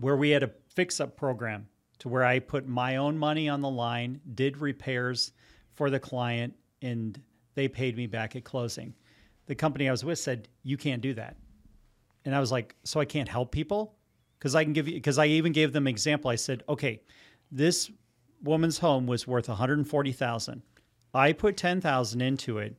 [0.00, 1.68] where we had a fix up program
[2.00, 5.32] to where I put my own money on the line, did repairs
[5.74, 7.20] for the client, and
[7.54, 8.94] they paid me back at closing.
[9.46, 11.36] The company I was with said, You can't do that.
[12.24, 13.98] And I was like, So I can't help people?
[14.38, 16.30] because I can give you because I even gave them an example.
[16.30, 17.00] I said, okay,
[17.50, 17.90] this
[18.42, 20.62] woman's home was worth 140,000.
[21.14, 22.76] I put 10,000 into it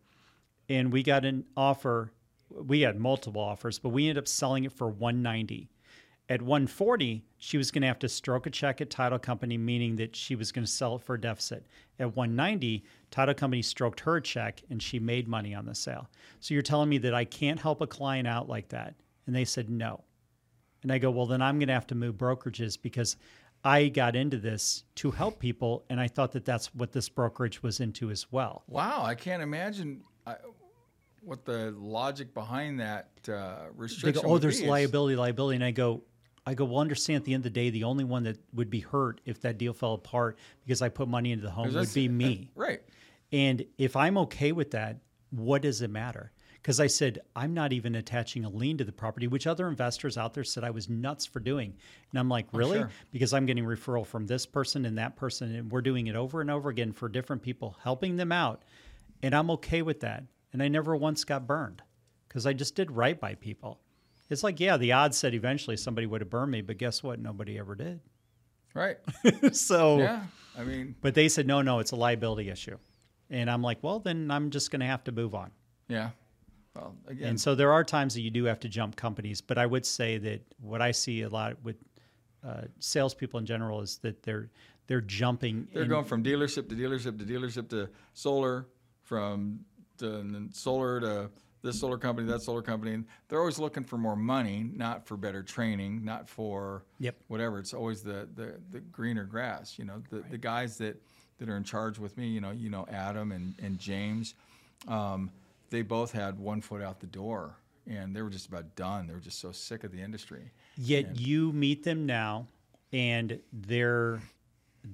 [0.70, 2.14] and we got an offer.
[2.50, 5.70] We had multiple offers, but we ended up selling it for 190.
[6.30, 9.96] At 140, she was going to have to stroke a check at title company, meaning
[9.96, 11.66] that she was going to sell it for a deficit.
[12.00, 16.08] At 190, title company stroked her check and she made money on the sale.
[16.40, 18.94] So you're telling me that I can't help a client out like that?
[19.26, 20.04] And they said no.
[20.84, 23.18] And I go, well, then I'm going to have to move brokerages because
[23.64, 27.62] I got into this to help people, and I thought that that's what this brokerage
[27.62, 28.64] was into as well.
[28.68, 30.36] Wow, I can't imagine I,
[31.22, 34.24] what the logic behind that uh, They restriction.
[34.24, 36.04] go, oh, there's liability, liability, and I go,
[36.46, 38.70] I go, well, understand at the end of the day, the only one that would
[38.70, 41.94] be hurt if that deal fell apart because I put money into the home would
[41.94, 42.50] be me.
[42.56, 42.82] Right.
[43.32, 44.98] And if I'm okay with that,
[45.30, 46.32] what does it matter?
[46.56, 50.18] Because I said, I'm not even attaching a lien to the property, which other investors
[50.18, 51.76] out there said I was nuts for doing.
[52.12, 52.80] And I'm like, really?
[52.80, 52.90] sure.
[53.12, 56.42] Because I'm getting referral from this person and that person, and we're doing it over
[56.42, 58.64] and over again for different people, helping them out.
[59.22, 60.24] And I'm okay with that.
[60.54, 61.82] And I never once got burned
[62.28, 63.80] because I just did right by people.
[64.30, 67.20] It's like, yeah, the odds said eventually somebody would have burned me, but guess what?
[67.20, 68.00] Nobody ever did.
[68.74, 68.98] Right.
[69.52, 70.24] so, Yeah.
[70.58, 72.78] I mean, but they said, no, no, it's a liability issue.
[73.30, 75.52] And I'm like, well, then I'm just going to have to move on.
[75.88, 76.10] yeah.
[76.76, 79.58] Well, again, And so there are times that you do have to jump companies, but
[79.58, 81.78] I would say that what I see a lot with
[82.48, 84.50] uh, salespeople in general is that they're
[84.86, 85.68] they're jumping.
[85.74, 88.68] they're in- going from dealership to dealership to dealership to solar,
[89.10, 89.60] from
[90.02, 91.30] and then solar to
[91.62, 92.94] this solar company, that solar company.
[92.94, 97.18] And they're always looking for more money, not for better training, not for Yep.
[97.28, 97.60] whatever.
[97.60, 99.78] It's always the the, the greener grass.
[99.78, 101.02] You know, the, the guys that,
[101.40, 102.28] that are in charge with me.
[102.28, 104.36] You know, you know Adam and and James.
[104.88, 105.32] Um,
[105.70, 107.56] they both had one foot out the door,
[107.88, 109.08] and they were just about done.
[109.08, 110.52] They were just so sick of the industry.
[110.78, 112.48] Yet you meet them now,
[112.94, 114.22] and they're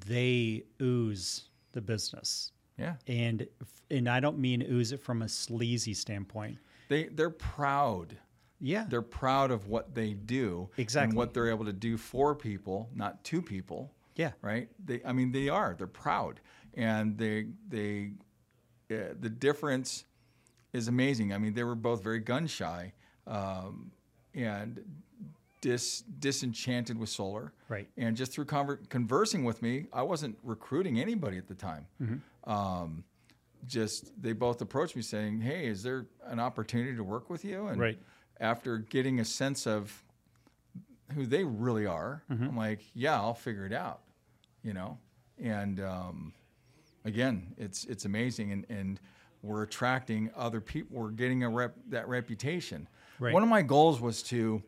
[0.08, 3.48] they ooze the business, Yeah, and
[3.90, 6.58] and I don't mean ooze it from a sleazy standpoint.
[6.90, 8.18] they they're proud.
[8.60, 11.10] Yeah, they're proud of what they do Exactly.
[11.10, 13.92] and what they're able to do for people not to people.
[14.16, 14.70] Yeah, right?
[14.84, 15.76] They i mean they are.
[15.78, 16.40] They're proud.
[16.74, 18.12] And they they
[18.92, 20.06] uh, the difference
[20.74, 21.34] is amazing.
[21.34, 22.94] I mean they were both very gun shy
[23.28, 23.92] um,
[24.34, 24.82] and
[25.69, 27.88] dis disenchanted with solar Right.
[27.97, 32.49] and just through conver- conversing with me i wasn't recruiting anybody at the time Mm-hmm.
[32.49, 33.04] um,
[33.65, 37.65] just they both approached me saying hey is there an opportunity to work with you
[37.67, 37.99] and Right.
[38.39, 40.04] after getting a sense of
[41.15, 42.43] who they really are, Mm-hmm.
[42.49, 44.01] I'm like, yeah, I'll figure it out,
[44.63, 44.97] you know.
[45.39, 46.34] And um,
[47.06, 48.99] again, it's it's amazing, and and
[49.43, 50.97] we're attracting other people.
[50.97, 52.88] We're getting a rep that reputation.
[53.19, 53.34] Right.
[53.36, 54.63] One of my goals was to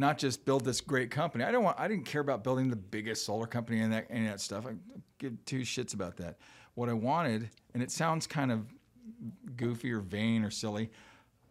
[0.00, 1.44] not just build this great company.
[1.44, 1.78] I don't want.
[1.78, 4.66] I didn't care about building the biggest solar company and that and that stuff.
[4.66, 4.72] I
[5.18, 6.38] give two shits about that.
[6.74, 8.66] What I wanted, and it sounds kind of
[9.56, 10.90] goofy or vain or silly.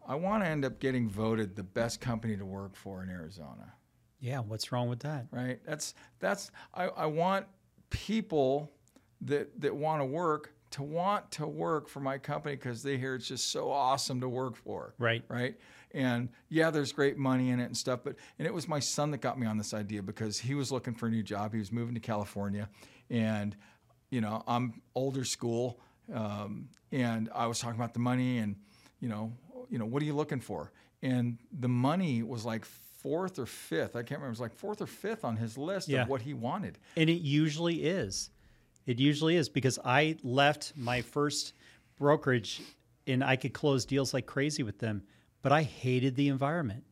[0.06, 3.72] I want to end up getting voted the best company to work for in Arizona.
[4.18, 4.40] yeah.
[4.40, 5.26] What's wrong with that?
[5.30, 5.60] Right?
[5.64, 7.46] That's that's I, I want
[7.90, 8.70] people
[9.22, 13.14] that that want to work to want to work for my company because they hear
[13.16, 14.94] it's just so awesome to work for.
[14.98, 15.22] Right.
[15.28, 15.56] Right.
[15.92, 19.10] And yeah, there's great money in it and stuff, but and it was my son
[19.10, 21.52] that got me on this idea because he was looking for a new job.
[21.52, 22.68] He was moving to California,
[23.10, 23.56] and
[24.10, 25.80] you know I'm older school,
[26.14, 28.54] um, and I was talking about the money and
[29.00, 29.32] you know
[29.68, 30.70] you know what are you looking for?
[31.02, 33.96] And the money was like fourth or fifth.
[33.96, 34.26] I can't remember.
[34.26, 36.02] It was like fourth or fifth on his list Yeah.
[36.02, 36.78] of what he wanted.
[36.96, 38.30] And it usually is.
[38.86, 41.54] It usually is because I left my first
[41.98, 42.60] brokerage
[43.06, 45.02] and I could close deals like crazy with them,
[45.42, 46.84] but I hated the environment.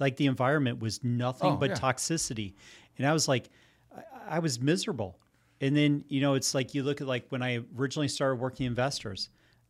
[0.00, 1.76] Like the environment was nothing Oh, but yeah.
[1.76, 2.54] toxicity.
[2.98, 3.48] And I was like,
[3.96, 5.18] I, I was miserable.
[5.60, 8.66] And then, you know, it's like you look at like when I originally started working
[8.66, 9.28] investors,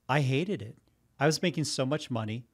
[0.08, 0.76] I hated it.
[1.20, 2.44] I was making so much money.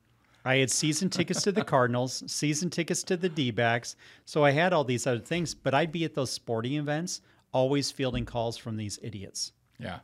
[0.44, 3.94] I had season tickets to the Cardinals, season tickets to the D backs.
[4.24, 7.20] So I had all these other things, but I'd be at those sporting events
[7.52, 9.52] always fielding calls from these idiots.
[9.78, 10.00] Yeah.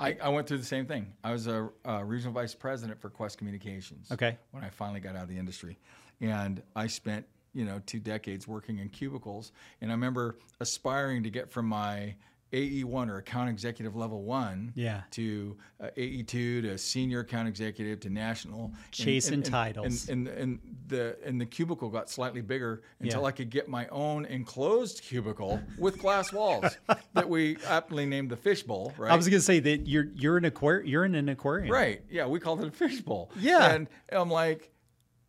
[0.00, 1.12] I, I went through the same thing.
[1.22, 4.10] I was a, a regional vice president for Qwest Communications.
[4.10, 4.38] Okay.
[4.50, 5.78] When I finally got out of the industry,
[6.20, 11.30] and I spent you know two decades working in cubicles, and I remember aspiring to
[11.30, 12.14] get from my
[12.52, 15.02] AE1 or account executive level one Yeah.
[15.12, 16.26] to uh, AE2
[16.62, 20.08] to senior account executive to national Chasing and, and, titles.
[20.08, 20.58] And, and, and
[20.88, 23.26] the and the cubicle got slightly bigger until Yeah.
[23.28, 26.76] I could get my own enclosed cubicle with glass walls
[27.14, 28.92] that we aptly named the fishbowl.
[28.98, 29.12] Right.
[29.12, 30.88] I was gonna say that you're you're an aquarium.
[30.88, 31.72] You're in an aquarium.
[31.72, 32.02] Right.
[32.10, 33.30] Yeah, we called it a fishbowl.
[33.38, 33.70] Yeah.
[33.72, 34.72] And I'm like,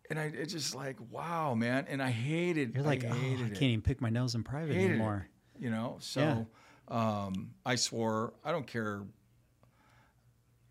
[0.10, 2.74] and I it's just like wow, man, and I hated.
[2.76, 3.62] You're like, I oh, I can't it.
[3.64, 5.28] even pick my nose in private Hated it, anymore.
[5.60, 6.48] you know, so
[6.88, 9.02] um, I swore I don't care.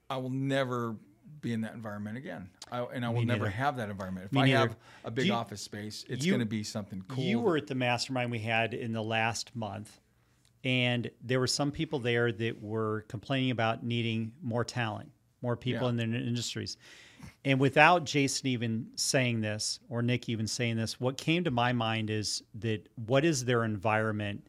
[0.09, 0.97] I will never
[1.41, 4.27] be in that environment again, I, and I will never have that environment.
[4.27, 4.59] If Me I neither.
[4.59, 7.23] have a big You- office space, it's going to be something cool.
[7.25, 10.01] You were at the mastermind we had in the last month,
[10.65, 15.85] and there were some people there that were complaining about needing more talent, more people
[15.85, 15.91] Yeah.
[15.91, 16.77] in their industries.
[17.45, 21.73] And without Jason even saying this or Nick even saying this, what came to my
[21.73, 24.47] mind is that what is their environment?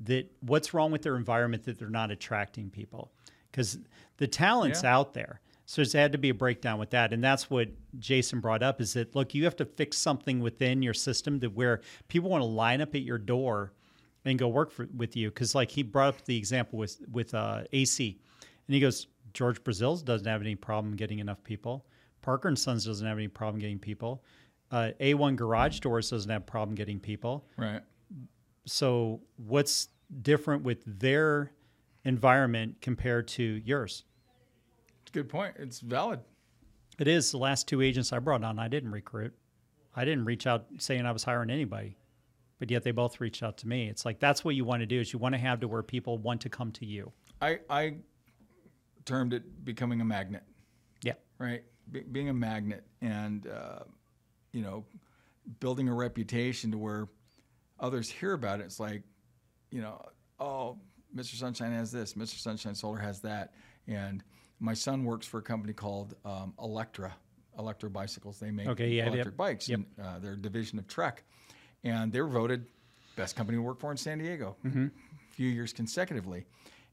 [0.00, 3.12] That what's wrong with their environment that they're not attracting people?
[3.50, 3.78] Because
[4.18, 4.96] the talent's Yeah.
[4.96, 5.40] out there.
[5.64, 7.12] So there's had to be a breakdown with that.
[7.12, 10.82] And that's what Jason brought up is that look, you have to fix something within
[10.82, 13.72] your system to where people want to line up at your door
[14.24, 15.30] and go work for, with you.
[15.30, 18.20] Cause like he brought up the example with, with uh, AC
[18.68, 21.86] and he goes, George Brazil's doesn't have any problem getting enough people.
[22.20, 24.22] Parker and Sons doesn't have any problem getting people.
[24.70, 27.46] Uh, A1 Garage Doors doesn't have problem getting people.
[27.56, 27.80] right.
[28.64, 29.88] So what's
[30.20, 31.52] different with their
[32.04, 34.04] environment compared to yours?
[35.02, 35.56] It's a good point.
[35.58, 36.20] It's valid.
[36.98, 38.58] It is the last two agents I brought on.
[38.58, 39.34] I didn't recruit.
[39.94, 41.96] I didn't reach out saying I was hiring anybody,
[42.58, 43.88] but yet they both reached out to me.
[43.88, 45.00] It's like that's what you want to do.
[45.00, 47.12] Is you want to have to where people want to come to you.
[47.40, 47.96] I I
[49.04, 50.44] termed it becoming a magnet.
[51.02, 51.14] Yeah.
[51.38, 51.62] right?
[51.90, 53.80] Be, being a magnet and uh,
[54.52, 54.84] you know,
[55.60, 57.08] building a reputation to where
[57.82, 58.64] others hear about it.
[58.64, 59.02] It's like,
[59.70, 60.00] you know,
[60.40, 60.78] oh,
[61.14, 61.34] Mr.
[61.34, 62.38] Sunshine has this, Mr.
[62.38, 63.52] Sunshine Solar has that,
[63.86, 64.24] and
[64.60, 67.12] my son works for a company called um, Electra,
[67.58, 68.38] Electra bicycles.
[68.38, 69.80] They make Okay, yeah, yep, electric bikes, yep.
[69.98, 71.24] and uh, they're a division of Trek,
[71.84, 72.64] and they were voted
[73.16, 74.86] best company to work for in San Diego, Mm-hmm.
[74.86, 76.46] a few years consecutively,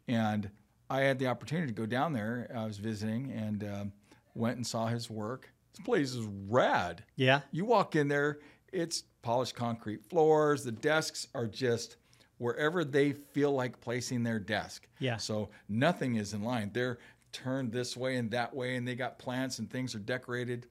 [0.09, 0.49] and
[0.89, 2.51] I had the opportunity to go down there.
[2.53, 3.91] I was visiting and um,
[4.33, 5.49] went and saw his work.
[5.73, 7.03] This place is rad.
[7.15, 7.41] Yeah.
[7.51, 8.39] You walk in there,
[8.73, 10.63] it's polished concrete floors.
[10.63, 11.97] The desks are just
[12.37, 14.87] wherever they feel like placing their desk.
[14.99, 15.17] Yeah.
[15.17, 16.71] So nothing is in line.
[16.73, 16.99] They're
[17.31, 20.67] turned this way and that way, and they got plants and things are decorated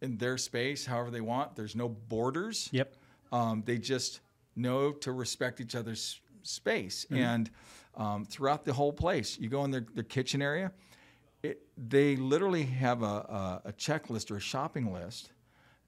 [0.00, 1.56] in their space however they want.
[1.56, 2.68] There's no borders.
[2.72, 2.94] Yep.
[3.32, 4.20] Um, they just
[4.56, 7.06] know to respect each other's space.
[7.10, 7.50] And
[7.96, 10.72] um, throughout the whole place, you go in their, their kitchen area,
[11.42, 15.32] it, they literally have a, a, a checklist or a shopping list.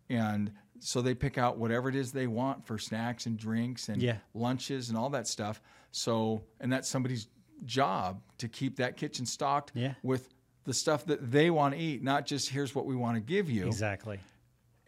[0.08, 4.02] And so they pick out whatever it is they want for snacks and drinks and
[4.02, 4.16] Yeah.
[4.34, 5.60] lunches and all that stuff.
[5.92, 7.28] So, and that's somebody's
[7.64, 9.94] job to keep that kitchen stocked Yeah.
[10.02, 13.20] with the stuff that they want to eat, not just here's what we want to
[13.20, 14.18] give you Exactly.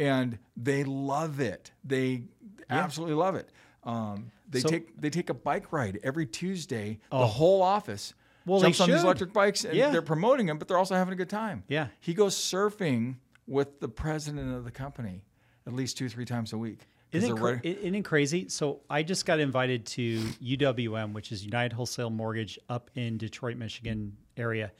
[0.00, 1.72] and they love it.
[1.84, 2.24] They
[2.70, 3.50] absolutely love it.
[3.84, 7.00] Um, they So- take they take a bike ride every Tuesday.
[7.10, 7.20] Oh.
[7.20, 8.14] The whole office
[8.46, 9.90] Well, jumps on these electric bikes, and Yeah.
[9.90, 11.64] they're promoting them, but they're also having a good time.
[11.68, 11.88] Yeah.
[12.00, 15.22] he goes surfing with the president of the company
[15.66, 16.80] at least two three times a week.
[17.12, 18.48] Isn't it, cra- isn't it crazy?
[18.48, 23.58] So I just got invited to UWM, which is United Wholesale Mortgage up in Detroit,
[23.58, 24.72] Michigan area.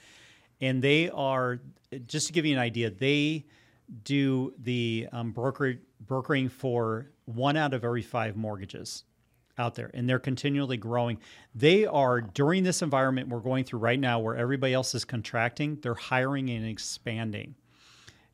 [0.63, 1.61] And they are,
[2.07, 3.45] just to give you an idea, they
[4.05, 5.75] do the um, broker,
[6.07, 9.05] brokering for one out of every five mortgages
[9.59, 9.91] out there.
[9.93, 11.19] And they're continually growing.
[11.55, 15.79] They are, during this environment we're going through right now where everybody else is contracting,
[15.83, 17.55] they're hiring and expanding.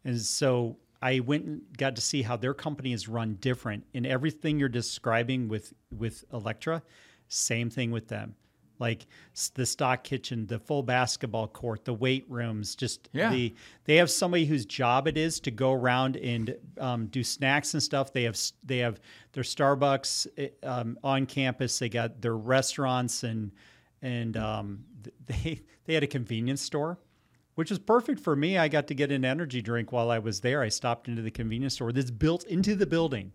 [0.04, 3.84] And so I went and got to see how their company is run different.
[3.94, 6.82] And everything you're describing with with Electra,
[7.28, 8.34] same thing with them.
[8.80, 9.06] Like
[9.54, 13.30] the stock kitchen, the full basketball court, the weight rooms, just Yeah.
[13.30, 17.74] the they have somebody whose job it is to go around and um, do snacks
[17.74, 18.12] and stuff.
[18.12, 19.00] They have they have
[19.32, 21.78] their Starbucks eh, um, on campus.
[21.78, 23.50] They got their restaurants and
[24.00, 24.84] and um,
[25.26, 26.98] they they had a convenience store
[27.58, 28.56] which is perfect for me.
[28.56, 30.62] I got to get an energy drink while I was there.
[30.62, 33.32] I stopped into the convenience store that's built into the building.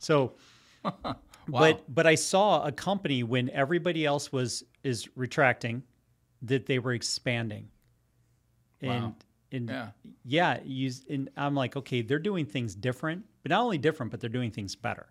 [0.00, 0.32] So,
[1.46, 5.84] but but I saw a company when everybody else was is retracting
[6.42, 7.68] that they were expanding.
[8.80, 9.14] And Wow.
[9.52, 9.90] and Yeah.
[10.24, 14.18] yeah, you and I'm like, okay, they're doing things different, but not only different, but
[14.18, 15.06] they're doing things better.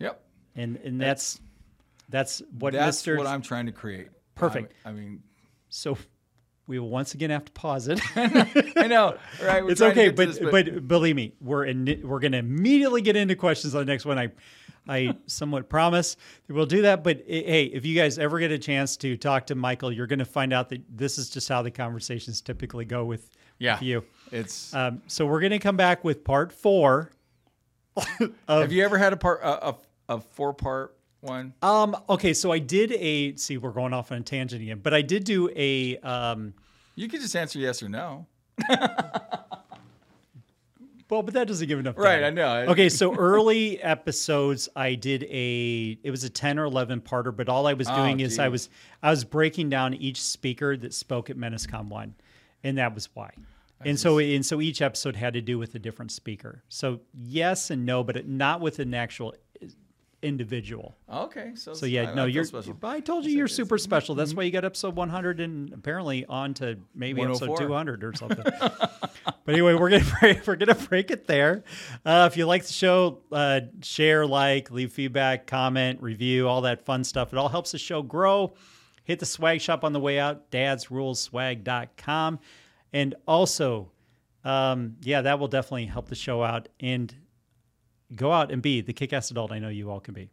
[0.00, 0.20] Yep,
[0.56, 1.40] And and that's
[2.08, 3.16] that's what that's Mr.
[3.18, 4.08] what I'm trying to create.
[4.34, 4.74] Perfect.
[4.84, 5.22] I, I mean,
[5.68, 5.96] so
[6.70, 8.00] we will once again have to pause it.
[8.16, 9.60] I know, right?
[9.60, 12.30] We're it's it's trying to okay, but, this, but believe me, we're in, we're going
[12.30, 14.20] to immediately get into questions on the next one.
[14.20, 14.30] I
[14.88, 16.16] I somewhat promise
[16.46, 17.02] that we'll do that.
[17.02, 20.06] But eh, hey, if you guys ever get a chance to talk to Michael, you're
[20.06, 23.74] going to find out that this is just how the conversations typically go with, yeah,
[23.74, 24.04] with you.
[24.30, 24.72] it's.
[24.72, 27.10] Um, so we're going to come back with part four.
[28.48, 29.76] have you ever had a part a, a,
[30.08, 31.54] a four part one?
[31.62, 34.94] Um, okay, so I did a see, we're going off on a tangent again, but
[34.94, 36.54] I did do a um,
[36.94, 38.26] You could just answer yes or no.
[41.08, 41.98] Well, but that doesn't give enough.
[41.98, 42.26] Right, data.
[42.26, 42.70] I know.
[42.70, 45.98] Okay, so early episodes, I did a.
[46.04, 48.48] It was a ten or eleven parter, but all I was Oh, doing is I
[48.48, 48.68] was
[49.02, 52.14] I was breaking down each speaker that spoke at Meniscom one,
[52.62, 53.32] and that was why.
[53.84, 56.62] And so and so each episode had to do with a different speaker.
[56.68, 59.34] So yes and no, but it, not with an actual
[60.22, 60.96] individual.
[61.12, 62.44] Okay, so So yeah, I- no, I you're.
[62.44, 62.76] special.
[62.82, 64.14] I told you you're super special.
[64.14, 68.44] That's why you got episode 100 and apparently on to maybe episode 200 or something.
[68.44, 71.64] but anyway, we're gonna break, we're gonna break it there.
[72.04, 76.84] Uh, if you like the show, uh, share, like, leave feedback, comment, review, all that
[76.84, 77.32] fun stuff.
[77.32, 78.54] It all helps the show grow.
[79.04, 82.38] Hit the swag shop on the way out, dadsrulesswag.com.
[82.92, 83.90] And also,
[84.44, 87.14] um, yeah, that will definitely help the show out and
[88.14, 90.30] go out and be the kick ass adult I know you all can be.